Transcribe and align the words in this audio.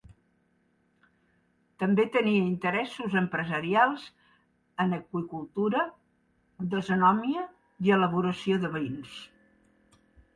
També 1.81 2.05
tenia 2.13 2.45
interessos 2.51 3.17
empresarials 3.21 4.07
en 4.85 4.97
aqüicultura, 4.97 5.83
dasonomia 6.73 7.45
i 7.89 7.93
elaboració 7.99 8.59
de 8.65 8.73
vins. 8.79 9.13